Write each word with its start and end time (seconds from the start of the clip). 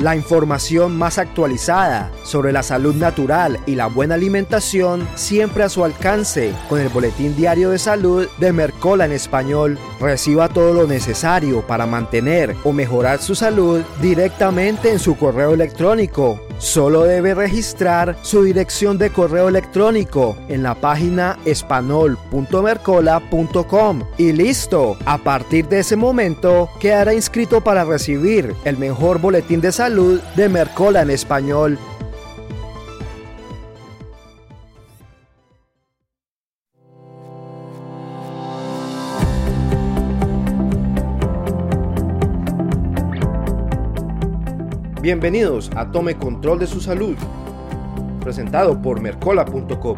La 0.00 0.14
información 0.14 0.98
más 0.98 1.16
actualizada 1.16 2.12
sobre 2.22 2.52
la 2.52 2.62
salud 2.62 2.94
natural 2.94 3.58
y 3.64 3.76
la 3.76 3.86
buena 3.86 4.16
alimentación 4.16 5.08
siempre 5.14 5.64
a 5.64 5.70
su 5.70 5.84
alcance 5.84 6.52
con 6.68 6.80
el 6.80 6.90
Boletín 6.90 7.34
Diario 7.34 7.70
de 7.70 7.78
Salud 7.78 8.28
de 8.38 8.52
Mercola 8.52 9.06
en 9.06 9.12
español. 9.12 9.78
Reciba 9.98 10.50
todo 10.50 10.74
lo 10.74 10.86
necesario 10.86 11.66
para 11.66 11.86
mantener 11.86 12.54
o 12.64 12.72
mejorar 12.72 13.22
su 13.22 13.34
salud 13.34 13.80
directamente 14.02 14.92
en 14.92 14.98
su 14.98 15.16
correo 15.16 15.54
electrónico. 15.54 16.45
Solo 16.58 17.04
debe 17.04 17.34
registrar 17.34 18.16
su 18.22 18.42
dirección 18.42 18.98
de 18.98 19.10
correo 19.10 19.48
electrónico 19.48 20.36
en 20.48 20.62
la 20.62 20.74
página 20.74 21.38
espanol.mercola.com 21.44 24.02
y 24.16 24.32
listo. 24.32 24.96
A 25.04 25.18
partir 25.18 25.68
de 25.68 25.80
ese 25.80 25.96
momento 25.96 26.70
quedará 26.80 27.12
inscrito 27.12 27.60
para 27.60 27.84
recibir 27.84 28.54
el 28.64 28.78
mejor 28.78 29.20
boletín 29.20 29.60
de 29.60 29.72
salud 29.72 30.18
de 30.34 30.48
Mercola 30.48 31.02
en 31.02 31.10
español. 31.10 31.78
Bienvenidos 45.06 45.70
a 45.76 45.92
Tome 45.92 46.16
Control 46.16 46.58
de 46.58 46.66
su 46.66 46.80
Salud, 46.80 47.14
presentado 48.20 48.82
por 48.82 49.00
Mercola.com, 49.00 49.96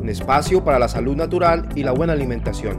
un 0.00 0.08
espacio 0.08 0.62
para 0.62 0.78
la 0.78 0.86
salud 0.86 1.16
natural 1.16 1.68
y 1.74 1.82
la 1.82 1.90
buena 1.90 2.12
alimentación. 2.12 2.78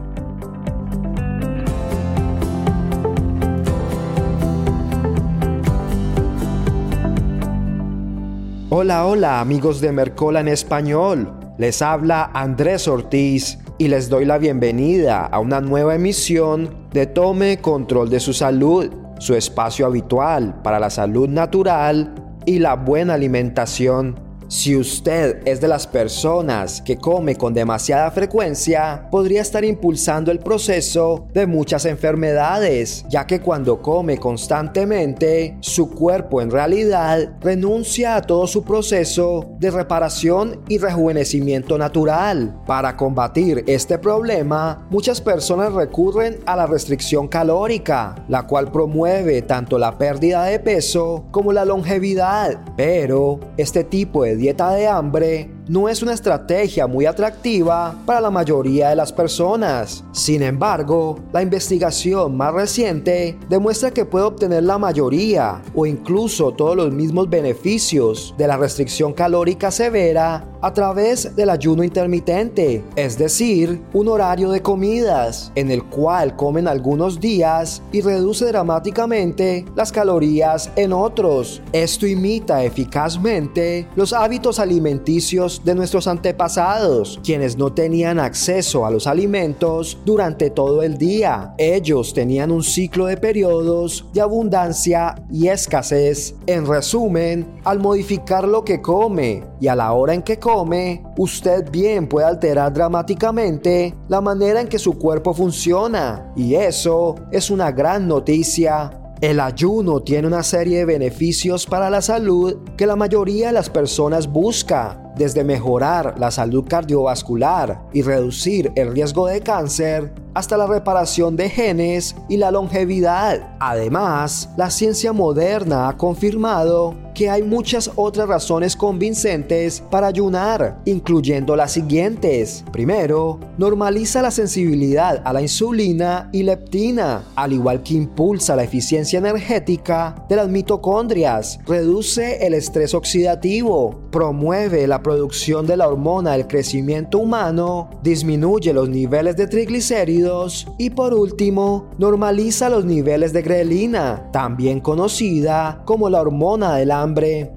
Hola, 8.70 9.06
hola 9.06 9.42
amigos 9.42 9.82
de 9.82 9.92
Mercola 9.92 10.40
en 10.40 10.48
español, 10.48 11.34
les 11.58 11.82
habla 11.82 12.32
Andrés 12.34 12.88
Ortiz 12.88 13.60
y 13.78 13.90
les 13.90 14.08
doy 14.08 14.24
la 14.24 14.38
bienvenida 14.38 15.26
a 15.26 15.40
una 15.42 15.60
nueva 15.60 15.96
emisión 15.96 16.88
de 16.94 17.08
Tome 17.08 17.60
Control 17.60 18.10
de 18.10 18.22
su 18.22 18.32
Salud 18.32 19.01
su 19.22 19.36
espacio 19.36 19.86
habitual 19.86 20.64
para 20.64 20.80
la 20.80 20.90
salud 20.90 21.30
natural 21.30 22.12
y 22.44 22.58
la 22.58 22.74
buena 22.74 23.14
alimentación. 23.14 24.31
Si 24.52 24.76
usted 24.76 25.40
es 25.46 25.62
de 25.62 25.70
las 25.70 25.88
personas 25.88 26.82
que 26.82 26.98
come 26.98 27.38
con 27.38 27.54
demasiada 27.54 28.12
frecuencia, 28.12 29.08
podría 29.10 29.42
estar 29.42 29.64
impulsando 29.64 30.30
el 30.30 30.40
proceso 30.40 31.26
de 31.34 31.48
muchas 31.48 31.86
enfermedades, 31.86 33.06
ya 33.08 33.26
que 33.26 33.40
cuando 33.40 33.82
come 33.82 34.18
constantemente, 34.18 35.56
su 35.62 35.90
cuerpo 35.92 36.42
en 36.42 36.52
realidad 36.52 37.38
renuncia 37.40 38.18
a 38.18 38.22
todo 38.24 38.46
su 38.46 38.66
proceso 38.66 39.56
de 39.58 39.72
reparación 39.72 40.60
y 40.68 40.80
rejuvenecimiento 40.80 41.78
natural. 41.78 42.62
Para 42.68 42.98
combatir 42.98 43.64
este 43.68 44.00
problema, 44.00 44.86
muchas 44.90 45.22
personas 45.22 45.72
recurren 45.72 46.40
a 46.46 46.58
la 46.58 46.68
restricción 46.68 47.30
calórica, 47.30 48.16
la 48.28 48.46
cual 48.48 48.70
promueve 48.70 49.44
tanto 49.44 49.80
la 49.80 49.98
pérdida 49.98 50.44
de 50.44 50.60
peso 50.60 51.24
como 51.32 51.54
la 51.54 51.64
longevidad. 51.64 52.60
Pero 52.76 53.40
este 53.56 53.86
tipo 53.86 54.26
de 54.26 54.41
dieta 54.42 54.72
de 54.72 54.88
hambre 54.88 55.48
no 55.72 55.88
es 55.88 56.04
una 56.04 56.12
estrategia 56.12 56.86
muy 56.86 57.06
atractiva 57.06 57.96
para 58.06 58.20
la 58.20 58.30
mayoría 58.30 58.90
de 58.90 58.98
las 58.98 59.14
personas. 59.14 60.04
Sin 60.12 60.44
embargo, 60.44 61.18
la 61.32 61.42
investigación 61.42 62.36
más 62.36 62.54
reciente 62.54 63.40
demuestra 63.48 63.90
que 63.90 64.04
puede 64.04 64.26
obtener 64.26 64.64
la 64.64 64.78
mayoría 64.78 65.62
o 65.74 65.86
incluso 65.86 66.52
todos 66.52 66.76
los 66.76 66.92
mismos 66.92 67.30
beneficios 67.30 68.36
de 68.38 68.48
la 68.48 68.58
restricción 68.58 69.14
calórica 69.14 69.72
severa 69.72 70.46
a 70.62 70.74
través 70.74 71.36
del 71.36 71.50
ayuno 71.50 71.84
intermitente, 71.84 72.84
es 72.96 73.18
decir, 73.18 73.82
un 73.94 74.10
horario 74.10 74.52
de 74.52 74.62
comidas 74.62 75.52
en 75.56 75.72
el 75.72 75.84
cual 75.86 76.36
comen 76.36 76.68
algunos 76.68 77.20
días 77.20 77.82
y 77.92 78.02
reduce 78.02 78.46
dramáticamente 78.46 79.66
las 79.76 79.92
calorías 79.92 80.70
en 80.76 80.94
otros. 80.94 81.62
Esto 81.72 82.06
imita 82.06 82.64
eficazmente 82.64 83.88
los 83.96 84.14
hábitos 84.14 84.60
alimenticios 84.60 85.61
de 85.64 85.76
nuestros 85.76 86.08
antepasados, 86.08 87.20
quienes 87.24 87.58
no 87.58 87.74
tenían 87.74 88.20
acceso 88.20 88.86
a 88.86 88.92
los 88.92 89.08
alimentos 89.08 89.98
durante 90.06 90.50
todo 90.50 90.84
el 90.84 90.98
día. 90.98 91.54
Ellos 91.58 92.14
tenían 92.14 92.52
un 92.52 92.64
ciclo 92.64 93.06
de 93.06 93.18
periodos 93.18 94.06
de 94.14 94.22
abundancia 94.22 95.16
y 95.32 95.48
escasez. 95.48 96.36
En 96.48 96.66
resumen, 96.66 97.60
al 97.64 97.80
modificar 97.80 98.48
lo 98.48 98.64
que 98.64 98.82
come 98.82 99.44
y 99.60 99.68
a 99.68 99.76
la 99.76 99.94
hora 99.94 100.14
en 100.14 100.22
que 100.22 100.40
come, 100.40 101.04
usted 101.18 101.70
bien 101.72 102.08
puede 102.08 102.28
alterar 102.28 102.74
dramáticamente 102.74 103.96
la 104.08 104.22
manera 104.22 104.62
en 104.62 104.68
que 104.68 104.80
su 104.80 104.98
cuerpo 104.98 105.34
funciona. 105.34 106.32
Y 106.36 106.56
eso 106.56 107.16
es 107.32 107.50
una 107.50 107.72
gran 107.72 108.08
noticia 108.08 108.98
el 109.22 109.40
ayuno 109.40 110.02
tiene 110.02 110.28
una 110.28 110.42
serie 110.42 110.80
de 110.80 110.86
beneficios 110.86 111.68
para 111.68 111.92
la 111.92 112.02
salud 112.02 112.58
que 112.76 112.88
la 112.88 112.96
mayoría 112.96 113.48
de 113.48 113.54
las 113.54 113.70
personas 113.70 114.26
busca 114.26 115.01
desde 115.16 115.44
mejorar 115.44 116.16
la 116.18 116.32
salud 116.32 116.66
cardiovascular 116.68 117.82
y 117.94 118.02
reducir 118.02 118.72
el 118.76 118.92
riesgo 118.92 119.28
de 119.28 119.42
cáncer 119.42 120.14
hasta 120.34 120.58
la 120.58 120.68
reparación 120.68 121.36
de 121.36 121.50
genes 121.50 122.16
y 122.30 122.38
la 122.38 122.52
longevidad. 122.52 123.56
Además, 123.60 124.50
la 124.58 124.70
ciencia 124.70 125.14
moderna 125.14 125.90
ha 125.90 125.98
confirmado 125.98 126.96
que 127.14 127.30
hay 127.30 127.44
muchas 127.44 127.92
otras 127.96 128.28
razones 128.28 128.76
convincentes 128.76 129.84
para 129.90 130.08
ayunar, 130.08 130.80
incluyendo 130.86 131.56
las 131.56 131.72
siguientes. 131.72 132.64
Primero, 132.72 133.40
normaliza 133.58 134.22
la 134.22 134.32
sensibilidad 134.32 135.22
a 135.24 135.34
la 135.34 135.42
insulina 135.42 136.30
y 136.32 136.44
leptina, 136.44 137.24
al 137.36 137.54
igual 137.54 137.84
que 137.84 137.94
impulsa 137.94 138.56
la 138.56 138.64
eficiencia 138.64 139.20
energética 139.20 140.26
de 140.30 140.36
las 140.36 140.50
mitocondrias, 140.50 141.60
reduce 141.66 142.46
el 142.46 142.54
estrés 142.54 142.94
oxidativo, 142.94 144.02
promueve 144.12 144.88
la 144.88 145.02
producción 145.02 145.66
de 145.66 145.78
la 145.78 145.88
hormona 145.88 146.34
del 146.34 146.48
crecimiento 146.48 147.20
humano, 147.20 147.90
disminuye 148.04 148.74
los 148.74 148.90
niveles 148.90 149.38
de 149.38 149.48
triglicéridos 149.48 150.68
y 150.78 150.90
por 150.92 151.14
último, 151.14 151.90
normaliza 151.98 152.70
los 152.70 152.86
niveles 152.86 153.34
de 153.34 153.42
grelina, 153.42 154.30
también 154.32 154.80
conocida 154.80 155.82
como 155.86 156.10
la 156.10 156.22
hormona 156.22 156.76
del 156.76 156.92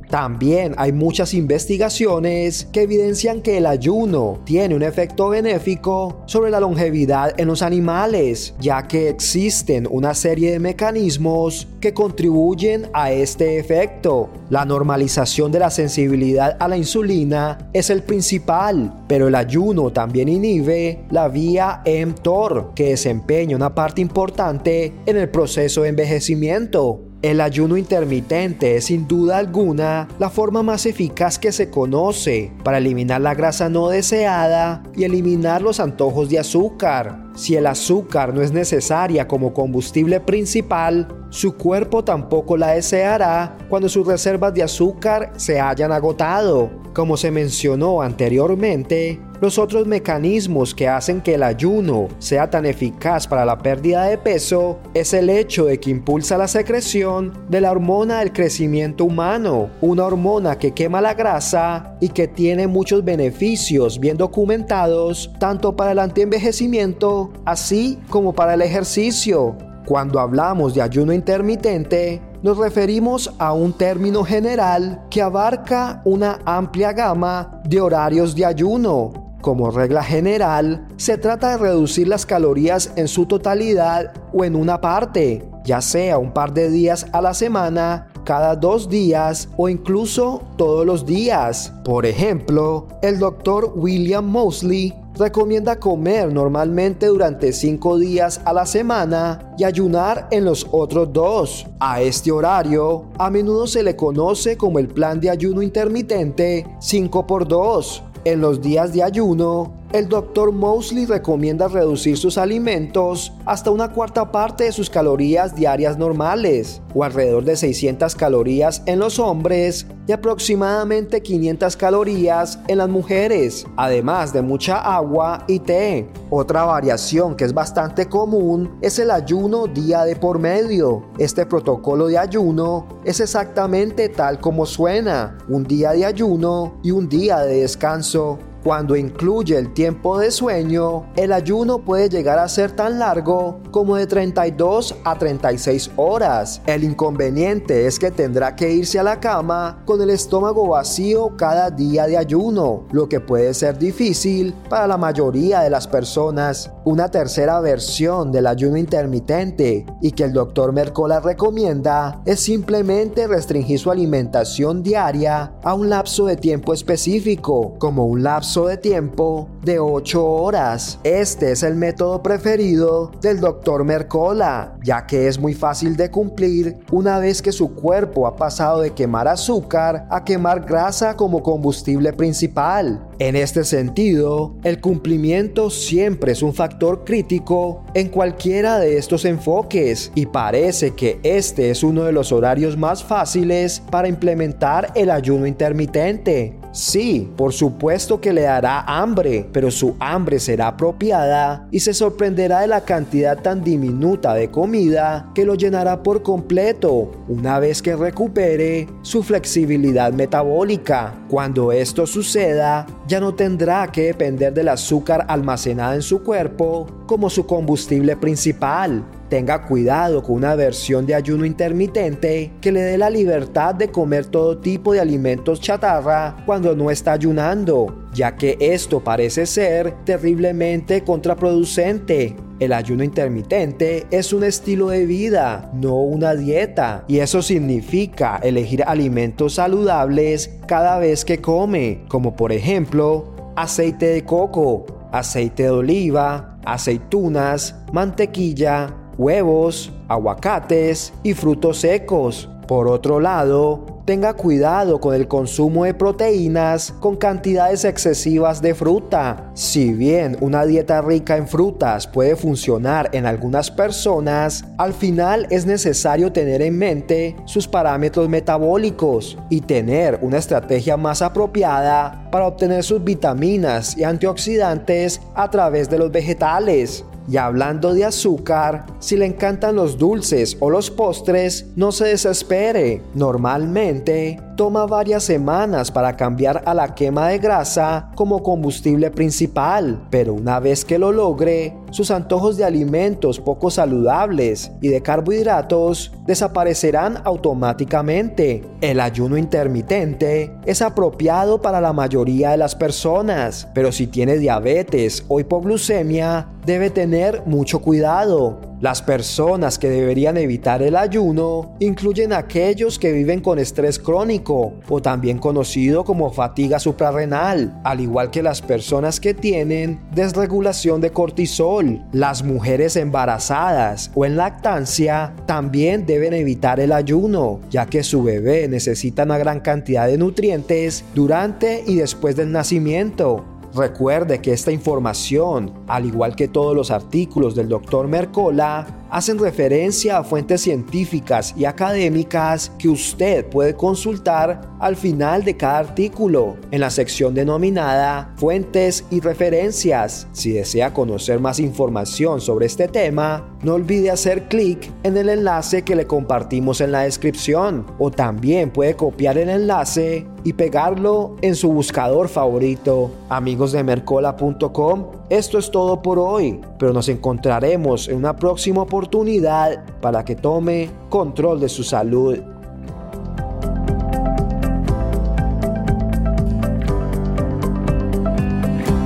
También 0.09 0.75
hay 0.79 0.93
muchas 0.93 1.35
investigaciones 1.35 2.67
que 2.73 2.83
evidencian 2.83 3.43
que 3.43 3.59
el 3.59 3.67
ayuno 3.67 4.41
tiene 4.45 4.75
un 4.75 4.83
efecto 4.83 5.29
benéfico 5.29 6.23
sobre 6.27 6.51
la 6.51 6.61
longevidad 6.61 7.39
en 7.39 7.49
los 7.49 7.61
animales, 7.61 8.55
ya 8.59 8.89
que 8.89 9.09
existen 9.09 9.87
una 9.91 10.15
serie 10.15 10.53
de 10.53 10.61
mecanismos 10.61 11.69
que 11.81 11.93
contribuyen 11.93 12.89
a 12.95 13.13
este 13.13 13.59
efecto. 13.59 14.31
La 14.49 14.65
normalización 14.65 15.53
de 15.53 15.59
la 15.59 15.71
sensibilidad 15.71 16.57
a 16.59 16.69
la 16.69 16.77
insulina 16.77 17.71
es 17.73 17.91
el 17.91 18.03
principal, 18.03 19.05
pero 19.07 19.29
el 19.29 19.35
ayuno 19.35 19.93
también 19.93 20.29
inhibe 20.29 21.05
la 21.11 21.29
vía 21.29 21.83
mTOR, 21.85 22.73
que 22.75 22.91
desempeña 22.91 23.57
una 23.57 23.75
parte 23.75 24.01
importante 24.01 24.95
en 25.05 25.17
el 25.17 25.29
proceso 25.29 25.83
de 25.83 25.91
envejecimiento. 25.91 27.01
El 27.25 27.41
ayuno 27.41 27.79
intermitente 27.79 28.77
es 28.77 28.85
sin 28.85 29.09
duda 29.09 29.39
alguna 29.39 30.09
la 30.19 30.29
forma 30.29 30.63
más 30.63 30.85
eficaz 30.85 31.39
que 31.39 31.53
se 31.53 31.71
conoce 31.71 32.53
para 32.63 32.77
eliminar 32.77 33.23
la 33.23 33.35
grasa 33.35 33.71
no 33.71 33.89
deseada 33.89 34.83
y 34.95 35.05
eliminar 35.05 35.63
los 35.63 35.81
antojos 35.81 36.29
de 36.29 36.39
azúcar. 36.39 37.25
Si 37.35 37.57
el 37.57 37.67
azúcar 37.67 38.35
no 38.35 38.43
es 38.43 38.53
necesaria 38.53 39.27
como 39.27 39.55
combustible 39.55 40.21
principal, 40.21 41.09
su 41.31 41.57
cuerpo 41.57 42.05
tampoco 42.05 42.59
la 42.59 42.73
deseará 42.73 43.57
cuando 43.71 43.89
sus 43.89 44.07
reservas 44.07 44.53
de 44.53 44.63
azúcar 44.63 45.33
se 45.37 45.59
hayan 45.59 45.93
agotado. 45.93 46.71
Como 46.93 47.17
se 47.17 47.31
mencionó 47.31 48.03
anteriormente, 48.03 49.19
los 49.45 49.59
otros 49.59 49.87
mecanismos 49.87 50.75
que 50.75 50.89
hacen 50.89 51.21
que 51.21 51.35
el 51.35 51.43
ayuno 51.43 52.09
sea 52.19 52.49
tan 52.49 52.65
eficaz 52.65 53.29
para 53.29 53.45
la 53.45 53.59
pérdida 53.59 54.05
de 54.05 54.17
peso 54.17 54.79
es 54.95 55.13
el 55.13 55.29
hecho 55.29 55.67
de 55.67 55.79
que 55.79 55.91
impulsa 55.91 56.39
la 56.39 56.49
secreción 56.49 57.31
de 57.51 57.61
la 57.61 57.71
hormona 57.71 58.21
del 58.21 58.33
crecimiento 58.33 59.05
humano, 59.05 59.69
una 59.83 60.07
hormona 60.07 60.59
que 60.59 60.73
quema 60.73 61.03
la 61.03 61.13
grasa 61.13 61.95
y 62.01 62.09
que 62.09 62.27
tiene 62.27 62.67
muchos 62.67 63.05
beneficios 63.05 64.01
bien 64.01 64.17
documentados 64.17 65.31
tanto 65.39 65.77
para 65.77 65.93
el 65.93 65.99
antienvejecimiento 65.99 67.31
así 67.45 67.99
como 68.09 68.33
para 68.33 68.55
el 68.55 68.63
ejercicio. 68.63 69.59
Cuando 69.85 70.21
hablamos 70.21 70.73
de 70.73 70.81
ayuno 70.81 71.13
intermitente, 71.13 72.23
nos 72.43 72.57
referimos 72.57 73.31
a 73.39 73.53
un 73.53 73.75
término 73.75 74.25
general 74.25 75.03
que 75.11 75.21
abarca 75.21 76.01
una 76.07 76.39
amplia 76.47 76.95
gama 76.95 77.61
de 77.65 77.81
horarios 77.81 78.35
de 78.35 78.47
ayuno, 78.47 79.24
como 79.45 79.71
regla 79.71 80.03
general, 80.03 80.89
se 80.97 81.19
trata 81.19 81.51
de 81.51 81.59
reducir 81.59 82.09
las 82.09 82.25
calorías 82.25 82.93
en 82.97 83.09
su 83.09 83.27
totalidad 83.27 84.15
o 84.33 84.43
en 84.43 84.57
una 84.57 84.81
parte. 84.81 85.45
ya 85.67 85.81
sea 85.81 86.19
un 86.19 86.33
par 86.33 86.53
de 86.53 86.71
días 86.71 87.07
a 87.13 87.23
la 87.23 87.33
semana, 87.33 88.09
cada 88.25 88.55
dos 88.55 88.89
días 88.89 89.49
o 89.57 89.69
incluso 89.69 90.43
todos 90.57 90.85
los 90.85 91.07
días. 91.07 91.73
Por 91.85 92.05
ejemplo, 92.05 92.89
el 93.03 93.19
doctor 93.19 93.73
William 93.75 94.27
Mosley 94.27 94.95
recomienda 95.15 95.79
comer 95.79 96.33
normalmente 96.33 97.07
durante 97.07 97.53
5 97.53 97.99
días 97.99 98.41
a 98.45 98.53
la 98.53 98.67
semana 98.67 99.55
y 99.57 99.65
ayunar 99.65 100.29
en 100.31 100.45
los 100.45 100.67
otros 100.71 101.13
dos. 101.13 101.67
A 101.81 102.03
este 102.03 102.31
horario 102.31 103.07
a 103.19 103.31
menudo 103.31 103.67
se 103.67 103.83
le 103.83 103.97
conoce 103.97 104.57
como 104.59 104.79
el 104.79 104.89
plan 104.89 105.21
de 105.21 105.31
ayuno 105.31 105.63
intermitente 105.63 106.67
5x2. 106.81 108.14
En 108.27 108.41
los 108.41 108.63
días 108.63 108.95
de 108.95 109.03
ayuno, 109.03 109.71
el 109.95 110.09
Dr. 110.09 110.51
Mosley 110.51 111.07
recomienda 111.07 111.69
reducir 111.69 112.17
sus 112.17 112.37
alimentos 112.37 113.33
hasta 113.47 113.71
una 113.71 113.93
cuarta 113.93 114.33
parte 114.33 114.65
de 114.65 114.73
sus 114.73 114.91
calorías 114.91 115.55
diarias 115.55 115.97
normales, 115.97 116.83
o 116.93 117.05
alrededor 117.05 117.45
de 117.45 117.55
600 117.55 118.17
calorías 118.17 118.83
en 118.87 118.99
los 118.99 119.21
hombres 119.21 119.87
y 120.09 120.13
aproximadamente 120.13 121.23
500 121.23 121.77
calorías 121.77 122.59
en 122.67 122.79
las 122.79 122.89
mujeres, 122.89 123.67
además 123.77 124.33
de 124.33 124.43
mucha 124.43 124.79
agua 124.79 125.45
y 125.47 125.61
té. 125.61 126.11
Otra 126.29 126.65
variación 126.65 127.37
que 127.37 127.45
es 127.45 127.55
bastante 127.55 128.09
común 128.09 128.77
es 128.83 128.99
el 128.99 129.13
ayuno 129.13 129.69
día 129.69 130.03
de 130.05 130.17
por 130.17 130.41
medio. 130.41 131.05
Este 131.19 131.47
protocolo 131.47 132.09
de 132.09 132.19
ayuno 132.19 132.89
es 133.05 133.21
exactamente 133.21 134.09
tal 134.09 134.41
como 134.41 134.67
suena, 134.67 135.39
un 135.49 135.63
día 135.63 135.93
de 135.93 136.05
ayuno 136.05 136.81
y 136.83 136.91
un 136.91 137.09
día 137.09 137.39
de 137.43 137.61
descanso. 137.61 138.41
Cuando 138.65 138.97
incluye 138.97 139.59
el 139.59 139.75
tiempo 139.75 140.19
de 140.19 140.31
sueño, 140.31 141.05
el 141.17 141.35
ayuno 141.35 141.81
puede 141.81 142.09
llegar 142.09 142.39
a 142.39 142.49
ser 142.49 142.73
tan 142.73 142.99
largo 142.99 143.61
como 143.71 143.97
de 143.97 144.07
32 144.07 144.97
a 145.05 145.19
36 145.19 145.91
horas. 145.97 146.63
El 146.65 146.83
inconveniente 146.83 147.87
es 147.87 147.99
que 147.99 148.11
tendrá 148.11 148.57
que 148.57 148.73
irse 148.73 148.99
a 148.99 149.03
la 149.03 149.21
cama 149.21 149.83
con 149.85 150.01
el 150.01 150.09
estómago 150.09 150.67
vacío 150.69 151.37
cada 151.37 151.71
día 151.71 152.07
de 152.07 152.17
ayuno, 152.17 152.87
lo 152.91 153.07
que 153.07 153.21
puede 153.21 153.53
ser 153.53 153.79
difícil 153.79 154.55
para 154.71 154.87
la 154.87 154.97
mayoría 154.97 155.61
de 155.61 155.69
las 155.69 155.87
personas. 155.87 156.71
Una 156.87 157.11
tercera 157.11 157.61
versión 157.61 158.31
del 158.31 158.47
ayuno 158.47 158.77
intermitente 158.77 159.87
y 160.03 160.11
que 160.11 160.25
el 160.25 160.35
doctor 160.35 160.75
Mercola 160.75 161.19
recomienda 161.19 162.21
es 162.27 162.41
simplemente 162.41 163.27
restringir 163.27 163.79
su 163.79 163.91
alimentación 163.91 164.83
diaria 164.83 165.55
a 165.63 165.73
un 165.73 165.89
lapso 165.89 166.27
de 166.27 166.37
tiempo 166.37 166.75
específico, 166.75 167.73
como 167.79 168.05
un 168.05 168.23
lapso 168.23 168.67
de 168.67 168.77
tiempo 168.77 169.49
de 169.63 169.79
8 169.79 170.27
horas. 170.27 170.99
Este 171.05 171.53
es 171.53 171.63
el 171.63 171.75
método 171.75 172.23
preferido 172.23 173.13
del 173.23 173.41
Dr. 173.41 173.83
Mercola, 173.85 174.77
ya 174.83 175.07
que 175.07 175.27
es 175.27 175.39
muy 175.39 175.55
fácil 175.55 175.97
de 175.97 176.11
cumplir 176.11 176.77
una 176.93 177.19
vez 177.19 177.41
que 177.41 177.53
su 177.53 177.75
cuerpo 177.75 178.27
ha 178.27 178.37
pasado 178.37 178.83
de 178.83 178.91
quemar 178.91 179.27
azúcar 179.27 180.07
a 180.11 180.23
quemar 180.23 180.67
grasa 180.67 181.17
como 181.17 181.43
combustible 181.43 182.13
principal. 182.13 183.09
En 183.19 183.37
este 183.37 183.63
sentido, 183.65 184.57
el 184.65 184.81
cumplimiento 184.81 185.71
siempre 185.71 186.33
es 186.33 186.43
un 186.43 186.53
factor 186.53 187.05
crítico 187.05 187.85
en 187.95 188.09
cualquiera 188.09 188.79
de 188.79 188.99
estos 188.99 189.25
enfoques 189.25 190.11
y 190.17 190.27
parece 190.27 190.95
que 190.95 191.21
este 191.23 191.71
es 191.71 191.85
uno 191.85 192.05
de 192.05 192.13
los 192.13 192.33
horarios 192.33 192.77
más 192.77 193.05
fáciles 193.05 193.81
para 193.91 194.09
implementar 194.09 194.93
el 194.97 195.11
ayuno 195.11 195.47
intermitente. 195.47 196.64
Sí, 196.75 197.31
por 197.37 197.53
supuesto 197.53 198.21
que 198.21 198.33
le 198.33 198.43
dará 198.43 198.81
hambre, 198.81 199.49
pero 199.53 199.71
su 199.71 199.95
hambre 200.01 200.41
será 200.41 200.67
apropiada 200.67 201.69
y 201.71 201.79
se 201.79 201.95
sorprenderá 201.95 202.63
de 202.63 202.67
la 202.67 202.81
cantidad 202.81 203.41
tan 203.41 203.63
diminuta 203.63 204.35
de 204.35 204.51
comida 204.51 205.31
que 205.37 205.45
lo 205.45 205.55
llenará 205.55 206.03
por 206.03 206.25
completo 206.25 207.13
una 207.29 207.61
vez 207.61 207.81
que 207.81 207.95
recupere 207.95 208.89
su 209.03 209.23
flexibilidad 209.23 210.13
metabólica. 210.13 211.15
Cuando 211.29 211.71
esto 211.71 212.09
suceda, 212.09 212.87
ya 213.07 213.21
no 213.21 213.37
tendrá 213.37 213.87
que 213.93 214.07
depender 214.07 214.53
del 214.53 214.69
azúcar 214.69 215.27
almacenada 215.29 215.95
en 215.95 216.03
su 216.03 216.25
cuerpo 216.25 216.89
como 217.07 217.31
su 217.31 217.47
combustible 217.47 218.17
principal 218.17 219.05
tenga 219.35 219.67
cuidado 219.67 220.23
con 220.23 220.37
una 220.37 220.55
versión 220.55 221.07
de 221.07 221.15
ayuno 221.17 221.45
intermitente 221.45 222.53
que 222.61 222.71
le 222.71 222.83
dé 222.83 222.97
la 222.97 223.11
libertad 223.11 223.75
de 223.75 223.89
comer 223.89 224.27
todo 224.27 224.59
tipo 224.59 224.93
de 224.93 225.01
alimentos 225.01 225.61
chatarra 225.61 226.37
cuando 226.47 226.64
no 226.75 226.91
está 226.91 227.13
ayunando, 227.13 228.07
ya 228.15 228.37
que 228.37 228.57
esto 228.61 229.01
parece 229.01 229.45
ser 229.47 229.93
terriblemente 230.05 231.05
contraproducente. 231.05 232.37
El 232.61 232.73
ayuno 232.73 233.05
intermitente 233.05 234.07
es 234.11 234.33
un 234.33 234.45
estilo 234.45 234.89
de 234.89 235.05
vida, 235.05 235.71
no 235.75 235.99
una 235.99 236.35
dieta, 236.35 237.05
y 237.09 237.19
eso 237.19 237.43
significa 237.43 238.41
elegir 238.43 238.85
alimentos 238.87 239.55
saludables 239.55 240.51
cada 240.67 240.99
vez 240.99 241.25
que 241.25 241.41
come, 241.41 242.05
como 242.09 242.37
por 242.37 242.53
ejemplo 242.53 243.35
aceite 243.57 244.07
de 244.07 244.25
coco, 244.25 244.87
aceite 245.13 245.65
de 245.65 245.71
oliva, 245.71 246.59
aceitunas, 246.65 247.77
mantequilla, 247.93 248.95
huevos, 249.19 249.93
aguacates 250.09 251.13
y 251.23 251.35
frutos 251.35 251.79
secos. 251.79 252.49
Por 252.67 252.89
otro 252.89 253.21
lado, 253.21 253.94
tenga 254.05 254.35
cuidado 254.35 255.01
con 255.01 255.15
el 255.15 255.29
consumo 255.29 255.85
de 255.85 255.95
proteínas 255.95 256.93
con 257.01 257.17
cantidades 257.17 257.85
excesivas 257.85 258.61
de 258.61 258.75
fruta. 258.75 259.51
Si 259.55 259.93
bien 259.93 260.37
una 260.41 260.67
dieta 260.67 261.01
rica 261.01 261.37
en 261.37 261.49
frutas 261.49 262.07
puede 262.07 262.37
funcionar 262.37 263.09
en 263.13 263.27
algunas 263.27 263.71
personas, 263.71 264.65
al 264.79 264.93
final 264.93 265.47
es 265.51 265.67
necesario 265.67 266.33
tener 266.33 266.61
en 266.63 266.77
mente 266.77 267.37
sus 267.47 267.67
parámetros 267.67 268.29
metabólicos 268.29 269.39
y 269.49 269.61
tener 269.61 270.19
una 270.21 270.39
estrategia 270.39 270.97
más 270.97 271.23
apropiada 271.23 272.29
para 272.31 272.47
obtener 272.47 272.83
sus 272.83 273.03
vitaminas 273.03 273.97
y 273.97 274.05
antioxidantes 274.05 275.21
a 275.35 275.51
través 275.51 275.89
de 275.89 275.99
los 275.99 276.11
vegetales. 276.11 277.05
Y 277.29 277.37
hablando 277.37 277.95
de 277.95 278.05
azúcar, 278.05 278.87
si 278.99 279.17
le 279.17 279.27
encantan 279.27 279.77
los 279.77 279.97
dulces 279.99 280.57
o 280.61 280.69
los 280.69 280.91
postres, 280.91 281.67
no 281.75 281.91
se 281.91 282.07
desespere. 282.07 283.01
Normalmente, 283.15 284.41
toma 284.57 284.87
varias 284.87 285.25
semanas 285.25 285.91
para 285.91 286.17
cambiar 286.17 286.63
a 286.67 286.75
la 286.75 286.95
quema 286.95 287.29
de 287.29 287.39
grasa 287.39 288.11
como 288.15 288.43
combustible 288.43 289.11
principal, 289.11 290.07
pero 290.11 290.35
una 290.35 290.61
vez 290.61 290.85
que 290.85 290.99
lo 290.99 291.13
logre, 291.13 291.77
sus 291.91 292.11
antojos 292.11 292.57
de 292.57 292.65
alimentos 292.65 293.41
poco 293.41 293.71
saludables 293.71 294.73
y 294.81 294.89
de 294.89 295.03
carbohidratos 295.03 296.13
desaparecerán 296.27 297.19
automáticamente. 297.25 298.65
El 298.81 299.01
ayuno 299.01 299.37
intermitente 299.37 300.53
es 300.67 300.83
apropiado 300.83 301.63
para 301.63 301.81
la 301.81 301.93
mayoría 301.93 302.51
de 302.51 302.57
las 302.57 302.75
personas, 302.75 303.69
pero 303.75 303.93
si 303.93 304.07
tiene 304.07 304.39
diabetes 304.39 305.25
o 305.29 305.41
hipoglucemia, 305.41 306.49
debe 306.65 306.91
tener 306.91 307.43
mucho 307.47 307.81
cuidado. 307.81 308.74
Las 308.81 309.03
personas 309.03 309.79
que 309.79 309.89
deberían 309.89 310.37
evitar 310.37 310.83
el 310.83 310.97
ayuno 310.97 311.75
incluyen 311.79 312.33
aquellos 312.33 312.99
que 312.99 313.13
viven 313.13 313.41
con 313.41 313.59
estrés 313.59 313.99
crónico 313.99 314.75
o 314.89 315.01
también 315.01 315.39
conocido 315.39 316.05
como 316.05 316.33
fatiga 316.33 316.79
suprarrenal, 316.79 317.81
al 317.85 318.01
igual 318.01 318.31
que 318.31 318.43
las 318.43 318.61
personas 318.61 319.21
que 319.21 319.33
tienen 319.33 320.01
desregulación 320.15 321.01
de 321.01 321.13
cortisol. 321.13 322.03
Las 322.13 322.43
mujeres 322.43 322.97
embarazadas 322.97 324.11
o 324.15 324.27
en 324.27 324.37
lactancia 324.37 325.35
también 325.47 326.05
deben 326.05 326.35
evitar 326.35 326.81
el 326.81 326.93
ayuno, 326.93 327.61
ya 327.71 327.87
que 327.87 328.03
su 328.03 328.23
bebé 328.23 328.69
necesita 328.69 329.23
una 329.23 329.39
gran 329.39 329.61
cantidad 329.61 330.07
de 330.07 330.19
nutrientes 330.19 331.05
durante 331.15 331.85
y 331.87 331.97
después 331.97 332.37
del 332.37 332.53
nacimiento. 332.53 333.45
Recuerde 333.75 334.41
que 334.41 334.53
esta 334.53 334.71
información, 334.71 335.73
al 335.89 336.07
igual 336.07 336.37
que 336.37 336.47
todos 336.47 336.77
los 336.77 336.93
artículos 336.93 337.57
del 337.57 337.69
Dr. 337.69 338.07
Mercola, 338.07 338.87
hacen 339.11 339.39
referencia 339.39 340.19
a 340.19 340.25
fuentes 340.25 340.63
científicas 340.63 341.55
y 341.57 341.65
académicas 341.65 342.73
que 342.79 342.89
usted 342.89 343.47
puede 343.47 343.75
consultar 343.75 344.75
al 344.81 344.97
final 344.97 345.45
de 345.45 345.57
cada 345.57 345.79
artículo 345.79 346.57
en 346.71 346.81
la 346.81 346.91
sección 346.91 347.35
denominada 347.35 348.35
Fuentes 348.37 349.05
y 349.11 349.21
referencias. 349.21 350.27
Si 350.33 350.53
desea 350.53 350.93
conocer 350.93 351.41
más 351.41 351.61
información 351.61 352.41
sobre 352.41 352.67
este 352.67 352.89
tema, 352.89 353.57
no 353.63 353.75
olvide 353.75 354.11
hacer 354.11 354.49
clic 354.49 354.91
en 355.03 355.17
el 355.17 355.29
enlace 355.29 355.83
que 355.83 355.97
le 355.97 356.07
compartimos 356.07 356.81
en 356.81 356.93
la 356.93 357.03
descripción 357.03 357.87
o 357.99 358.11
también 358.11 358.71
puede 358.71 358.95
copiar 358.95 359.39
el 359.39 359.49
enlace 359.49 360.27
y 360.45 360.53
pegarlo 360.53 361.37
en 361.41 361.55
su 361.55 361.73
buscador 361.73 362.29
favorito. 362.29 363.11
Amigos 363.29 363.73
de 363.73 363.83
mercola.com, 363.83 365.07
esto 365.37 365.59
es 365.59 365.71
todo 365.71 366.03
por 366.03 366.19
hoy, 366.19 366.61
pero 366.79 366.93
nos 366.93 367.09
encontraremos 367.09 368.09
en 368.09 368.17
una 368.17 368.37
próxima 368.37 368.83
oportunidad 368.83 369.85
para 370.01 370.25
que 370.25 370.35
tome 370.35 370.91
control 371.09 371.61
de 371.61 371.69
su 371.69 371.85
salud. 371.85 372.39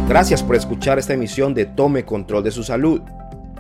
Gracias 0.08 0.42
por 0.42 0.56
escuchar 0.56 0.99
esta 0.99 1.14
emisión 1.14 1.52
de 1.52 1.66
Tome 1.66 2.04
Control 2.04 2.42
de 2.42 2.50
su 2.50 2.62
Salud 2.62 3.02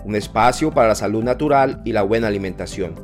un 0.08 0.16
espacio 0.16 0.72
para 0.72 0.88
la 0.88 0.94
salud 0.94 1.22
natural 1.22 1.82
y 1.84 1.92
la 1.92 2.00
buena 2.02 2.28
alimentación. 2.28 2.94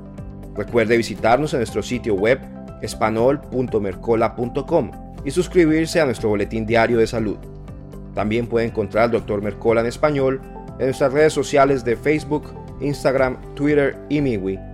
Recuerde 0.56 0.97
visitarnos 0.97 1.52
en 1.52 1.59
nuestro 1.61 1.83
sitio 1.83 2.14
web 2.14 2.40
espanol.mercola.com 2.80 4.90
y 5.23 5.30
suscribirse 5.30 6.00
a 6.00 6.06
nuestro 6.06 6.30
boletín 6.30 6.64
diario 6.64 6.97
de 6.97 7.06
salud. 7.06 7.37
También 8.14 8.47
puede 8.47 8.66
encontrar 8.66 9.04
al 9.04 9.11
Dr. 9.11 9.42
Mercola 9.42 9.80
en 9.80 9.87
español 9.87 10.40
en 10.78 10.87
nuestras 10.87 11.12
redes 11.12 11.33
sociales 11.33 11.85
de 11.85 11.97
Facebook, 11.97 12.52
Instagram, 12.80 13.37
Twitter 13.54 13.97
y 14.09 14.21
MiWi 14.21 14.74